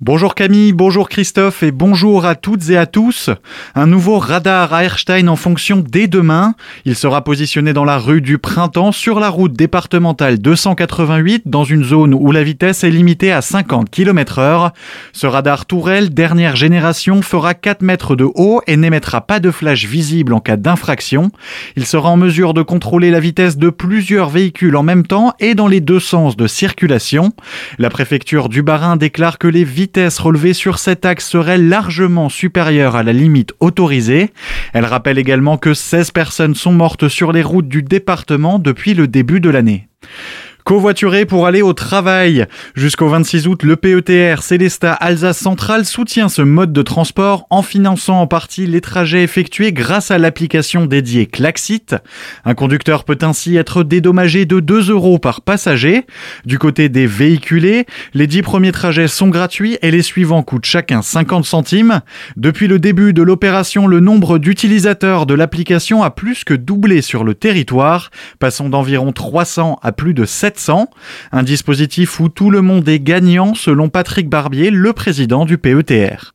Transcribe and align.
Bonjour 0.00 0.36
Camille, 0.36 0.72
bonjour 0.72 1.08
Christophe 1.08 1.64
et 1.64 1.72
bonjour 1.72 2.24
à 2.24 2.36
toutes 2.36 2.70
et 2.70 2.76
à 2.76 2.86
tous. 2.86 3.30
Un 3.74 3.88
nouveau 3.88 4.20
radar 4.20 4.72
à 4.72 4.84
Erstein 4.84 5.26
en 5.26 5.34
fonction 5.34 5.82
dès 5.84 6.06
demain. 6.06 6.54
Il 6.84 6.94
sera 6.94 7.24
positionné 7.24 7.72
dans 7.72 7.84
la 7.84 7.98
rue 7.98 8.20
du 8.20 8.38
Printemps 8.38 8.92
sur 8.92 9.18
la 9.18 9.28
route 9.28 9.54
départementale 9.54 10.38
288 10.38 11.42
dans 11.46 11.64
une 11.64 11.82
zone 11.82 12.14
où 12.14 12.30
la 12.30 12.44
vitesse 12.44 12.84
est 12.84 12.92
limitée 12.92 13.32
à 13.32 13.42
50 13.42 13.90
km 13.90 14.38
heure. 14.38 14.72
Ce 15.12 15.26
radar 15.26 15.66
tourelle 15.66 16.14
dernière 16.14 16.54
génération 16.54 17.20
fera 17.20 17.54
4 17.54 17.82
mètres 17.82 18.14
de 18.14 18.28
haut 18.36 18.62
et 18.68 18.76
n'émettra 18.76 19.20
pas 19.20 19.40
de 19.40 19.50
flash 19.50 19.84
visible 19.84 20.32
en 20.32 20.38
cas 20.38 20.56
d'infraction. 20.56 21.32
Il 21.74 21.86
sera 21.86 22.08
en 22.08 22.16
mesure 22.16 22.54
de 22.54 22.62
contrôler 22.62 23.10
la 23.10 23.18
vitesse 23.18 23.56
de 23.56 23.68
plusieurs 23.68 24.28
véhicules 24.28 24.76
en 24.76 24.84
même 24.84 25.08
temps 25.08 25.34
et 25.40 25.56
dans 25.56 25.66
les 25.66 25.80
deux 25.80 25.98
sens 25.98 26.36
de 26.36 26.46
circulation. 26.46 27.32
La 27.80 27.90
préfecture 27.90 28.48
du 28.48 28.62
Bas-Rhin 28.62 28.94
déclare 28.94 29.38
que 29.38 29.48
les 29.48 29.64
vitesse 29.88 30.18
relevée 30.18 30.52
sur 30.52 30.78
cet 30.78 31.06
axe 31.06 31.30
serait 31.30 31.56
largement 31.56 32.28
supérieure 32.28 32.94
à 32.94 33.02
la 33.02 33.14
limite 33.14 33.54
autorisée. 33.58 34.32
Elle 34.74 34.84
rappelle 34.84 35.16
également 35.16 35.56
que 35.56 35.72
16 35.72 36.10
personnes 36.10 36.54
sont 36.54 36.72
mortes 36.72 37.08
sur 37.08 37.32
les 37.32 37.42
routes 37.42 37.68
du 37.68 37.82
département 37.82 38.58
depuis 38.58 38.92
le 38.92 39.08
début 39.08 39.40
de 39.40 39.48
l'année. 39.48 39.88
Covoiturer 40.68 41.24
pour 41.24 41.46
aller 41.46 41.62
au 41.62 41.72
travail. 41.72 42.44
Jusqu'au 42.74 43.08
26 43.08 43.48
août, 43.48 43.62
le 43.62 43.76
PETR 43.76 44.42
Célesta 44.42 44.92
Alsace 44.92 45.38
Centrale 45.38 45.86
soutient 45.86 46.28
ce 46.28 46.42
mode 46.42 46.74
de 46.74 46.82
transport 46.82 47.46
en 47.48 47.62
finançant 47.62 48.20
en 48.20 48.26
partie 48.26 48.66
les 48.66 48.82
trajets 48.82 49.22
effectués 49.22 49.72
grâce 49.72 50.10
à 50.10 50.18
l'application 50.18 50.84
dédiée 50.84 51.24
Klaxit. 51.24 51.96
Un 52.44 52.52
conducteur 52.52 53.04
peut 53.04 53.16
ainsi 53.22 53.56
être 53.56 53.82
dédommagé 53.82 54.44
de 54.44 54.60
2 54.60 54.90
euros 54.90 55.18
par 55.18 55.40
passager. 55.40 56.04
Du 56.44 56.58
côté 56.58 56.90
des 56.90 57.06
véhiculés, 57.06 57.86
les 58.12 58.26
10 58.26 58.42
premiers 58.42 58.72
trajets 58.72 59.08
sont 59.08 59.28
gratuits 59.28 59.78
et 59.80 59.90
les 59.90 60.02
suivants 60.02 60.42
coûtent 60.42 60.66
chacun 60.66 61.00
50 61.00 61.46
centimes. 61.46 62.02
Depuis 62.36 62.66
le 62.66 62.78
début 62.78 63.14
de 63.14 63.22
l'opération, 63.22 63.86
le 63.86 64.00
nombre 64.00 64.36
d'utilisateurs 64.36 65.24
de 65.24 65.32
l'application 65.32 66.02
a 66.02 66.10
plus 66.10 66.44
que 66.44 66.52
doublé 66.52 67.00
sur 67.00 67.24
le 67.24 67.32
territoire, 67.32 68.10
passant 68.38 68.68
d'environ 68.68 69.12
300 69.12 69.78
à 69.82 69.92
plus 69.92 70.12
de 70.12 70.26
700 70.26 70.57
un 71.32 71.42
dispositif 71.42 72.20
où 72.20 72.28
tout 72.28 72.50
le 72.50 72.62
monde 72.62 72.88
est 72.88 73.00
gagnant 73.00 73.54
selon 73.54 73.88
Patrick 73.88 74.28
Barbier, 74.28 74.70
le 74.70 74.92
président 74.92 75.44
du 75.44 75.58
PETR. 75.58 76.34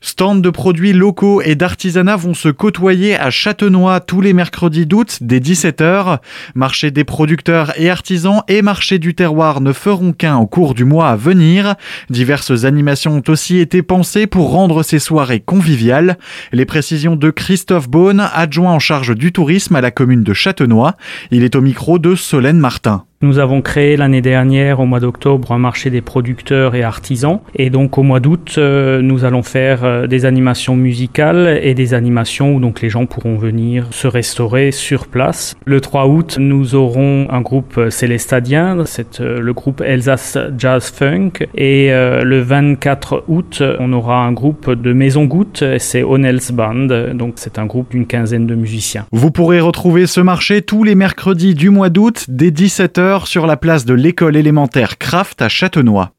Stands 0.00 0.36
de 0.36 0.50
produits 0.50 0.92
locaux 0.92 1.42
et 1.42 1.56
d'artisanat 1.56 2.14
vont 2.14 2.34
se 2.34 2.48
côtoyer 2.48 3.16
à 3.16 3.30
Châtenois 3.30 3.98
tous 3.98 4.20
les 4.20 4.34
mercredis 4.34 4.86
d'août 4.86 5.18
dès 5.20 5.40
17h. 5.40 6.18
Marché 6.54 6.90
des 6.90 7.02
producteurs 7.02 7.72
et 7.76 7.90
artisans 7.90 8.42
et 8.46 8.62
marché 8.62 9.00
du 9.00 9.14
terroir 9.14 9.60
ne 9.60 9.72
feront 9.72 10.12
qu'un 10.12 10.36
au 10.36 10.46
cours 10.46 10.74
du 10.74 10.84
mois 10.84 11.08
à 11.08 11.16
venir. 11.16 11.74
Diverses 12.08 12.64
animations 12.64 13.16
ont 13.16 13.30
aussi 13.30 13.58
été 13.58 13.82
pensées 13.82 14.28
pour 14.28 14.52
rendre 14.52 14.84
ces 14.84 15.00
soirées 15.00 15.40
conviviales. 15.40 16.18
Les 16.52 16.66
précisions 16.66 17.16
de 17.16 17.30
Christophe 17.30 17.88
Beaune, 17.88 18.28
adjoint 18.32 18.74
en 18.74 18.78
charge 18.78 19.16
du 19.16 19.32
tourisme 19.32 19.74
à 19.74 19.80
la 19.80 19.90
commune 19.90 20.22
de 20.22 20.34
Châtenois. 20.34 20.94
Il 21.32 21.42
est 21.42 21.56
au 21.56 21.60
micro 21.60 21.98
de 21.98 22.14
Solène 22.14 22.58
Martin. 22.58 23.04
Nous 23.22 23.38
avons 23.38 23.62
créé 23.62 23.96
l'année 23.96 24.20
dernière, 24.20 24.78
au 24.78 24.84
mois 24.84 25.00
d'octobre, 25.00 25.52
un 25.52 25.58
marché 25.58 25.88
des 25.88 26.02
producteurs 26.02 26.74
et 26.74 26.82
artisans. 26.82 27.40
Et 27.54 27.70
donc, 27.70 27.96
au 27.96 28.02
mois 28.02 28.20
d'août, 28.20 28.56
euh, 28.58 29.00
nous 29.00 29.24
allons 29.24 29.42
faire 29.42 29.84
euh, 29.84 30.06
des 30.06 30.26
animations 30.26 30.76
musicales 30.76 31.58
et 31.62 31.72
des 31.72 31.94
animations 31.94 32.54
où 32.54 32.60
donc 32.60 32.82
les 32.82 32.90
gens 32.90 33.06
pourront 33.06 33.36
venir 33.36 33.86
se 33.90 34.06
restaurer 34.06 34.70
sur 34.70 35.06
place. 35.06 35.56
Le 35.64 35.80
3 35.80 36.08
août, 36.08 36.36
nous 36.38 36.74
aurons 36.74 37.26
un 37.30 37.40
groupe 37.40 37.88
célestadien, 37.88 38.84
c'est 38.84 39.22
euh, 39.22 39.40
le 39.40 39.54
groupe 39.54 39.80
Elsace 39.80 40.36
Jazz 40.58 40.92
Funk. 40.94 41.46
Et 41.54 41.88
le 41.88 42.40
24 42.40 43.24
août, 43.28 43.62
on 43.78 43.92
aura 43.94 44.24
un 44.24 44.32
groupe 44.32 44.70
de 44.70 44.92
Maison 44.92 45.24
Goutte, 45.24 45.64
c'est 45.78 46.02
Onels 46.02 46.52
Band. 46.52 47.14
Donc, 47.14 47.34
c'est 47.36 47.58
un 47.58 47.64
groupe 47.64 47.92
d'une 47.92 48.06
quinzaine 48.06 48.46
de 48.46 48.54
musiciens. 48.54 49.06
Vous 49.10 49.30
pourrez 49.30 49.60
retrouver 49.60 50.06
ce 50.06 50.20
marché 50.20 50.60
tous 50.60 50.84
les 50.84 50.94
mercredis 50.94 51.54
du 51.54 51.70
mois 51.70 51.88
d'août 51.88 52.26
dès 52.28 52.50
17h 52.50 53.05
sur 53.24 53.46
la 53.46 53.56
place 53.56 53.84
de 53.84 53.94
l'école 53.94 54.36
élémentaire 54.36 54.98
Kraft 54.98 55.40
à 55.40 55.48
Châtenois. 55.48 56.12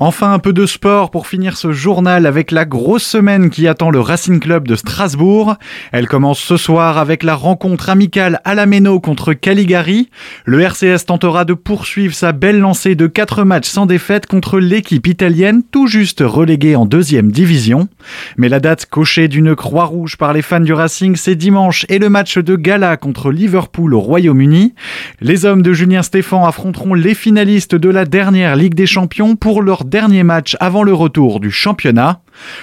Enfin, 0.00 0.32
un 0.32 0.38
peu 0.38 0.52
de 0.52 0.64
sport 0.64 1.10
pour 1.10 1.26
finir 1.26 1.56
ce 1.56 1.72
journal 1.72 2.24
avec 2.26 2.52
la 2.52 2.64
grosse 2.64 3.02
semaine 3.02 3.50
qui 3.50 3.66
attend 3.66 3.90
le 3.90 3.98
Racing 3.98 4.38
Club 4.38 4.68
de 4.68 4.76
Strasbourg. 4.76 5.56
Elle 5.90 6.06
commence 6.06 6.38
ce 6.38 6.56
soir 6.56 6.98
avec 6.98 7.24
la 7.24 7.34
rencontre 7.34 7.88
amicale 7.88 8.40
à 8.44 8.54
la 8.54 8.66
Méno 8.66 9.00
contre 9.00 9.32
Caligari. 9.32 10.08
Le 10.44 10.60
RCS 10.60 11.06
tentera 11.06 11.44
de 11.44 11.52
poursuivre 11.52 12.14
sa 12.14 12.30
belle 12.30 12.60
lancée 12.60 12.94
de 12.94 13.08
4 13.08 13.42
matchs 13.42 13.66
sans 13.66 13.86
défaite 13.86 14.26
contre 14.26 14.60
l'équipe 14.60 15.04
italienne 15.08 15.64
tout 15.68 15.88
juste 15.88 16.22
reléguée 16.24 16.76
en 16.76 16.86
deuxième 16.86 17.32
division. 17.32 17.88
Mais 18.36 18.48
la 18.48 18.60
date 18.60 18.86
cochée 18.86 19.26
d'une 19.26 19.56
croix 19.56 19.86
rouge 19.86 20.16
par 20.16 20.32
les 20.32 20.42
fans 20.42 20.60
du 20.60 20.74
Racing, 20.74 21.16
c'est 21.16 21.34
dimanche 21.34 21.84
et 21.88 21.98
le 21.98 22.08
match 22.08 22.38
de 22.38 22.54
gala 22.54 22.96
contre 22.98 23.32
Liverpool 23.32 23.92
au 23.94 24.00
Royaume-Uni. 24.00 24.74
Les 25.20 25.44
hommes 25.44 25.62
de 25.62 25.72
Julien 25.72 26.02
Stéphan 26.02 26.46
affronteront 26.46 26.94
les 26.94 27.16
finalistes 27.16 27.74
de 27.74 27.88
la 27.88 28.04
dernière 28.04 28.54
Ligue 28.54 28.76
des 28.76 28.86
Champions 28.86 29.34
pour 29.34 29.60
leur 29.60 29.87
dernier 29.88 30.22
match 30.22 30.56
avant 30.60 30.82
le 30.82 30.94
retour 30.94 31.40
du 31.40 31.50
championnat. 31.50 32.20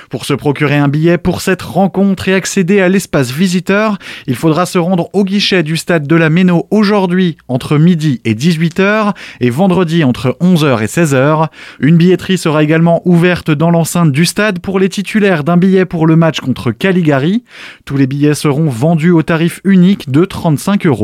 Pour 0.09 0.25
se 0.25 0.33
procurer 0.33 0.77
un 0.77 0.87
billet 0.87 1.17
pour 1.17 1.41
cette 1.41 1.61
rencontre 1.61 2.29
et 2.29 2.33
accéder 2.33 2.79
à 2.79 2.89
l'espace 2.89 3.31
visiteur, 3.31 3.97
il 4.27 4.35
faudra 4.35 4.65
se 4.65 4.77
rendre 4.77 5.09
au 5.13 5.23
guichet 5.23 5.63
du 5.63 5.77
stade 5.77 6.07
de 6.07 6.15
la 6.15 6.29
Méno 6.29 6.67
aujourd'hui 6.71 7.37
entre 7.47 7.77
midi 7.77 8.21
et 8.23 8.35
18h 8.35 9.13
et 9.41 9.49
vendredi 9.49 10.03
entre 10.03 10.37
11h 10.41 10.81
et 10.81 10.85
16h. 10.85 11.47
Une 11.79 11.97
billetterie 11.97 12.37
sera 12.37 12.63
également 12.63 13.01
ouverte 13.05 13.51
dans 13.51 13.71
l'enceinte 13.71 14.11
du 14.11 14.25
stade 14.25 14.59
pour 14.59 14.79
les 14.79 14.89
titulaires 14.89 15.43
d'un 15.43 15.57
billet 15.57 15.85
pour 15.85 16.07
le 16.07 16.15
match 16.15 16.39
contre 16.39 16.71
Caligari. 16.71 17.43
Tous 17.83 17.97
les 17.97 18.07
billets 18.07 18.33
seront 18.33 18.69
vendus 18.69 19.11
au 19.11 19.23
tarif 19.23 19.59
unique 19.65 20.09
de 20.09 20.25
35 20.25 20.85
euros. 20.85 21.03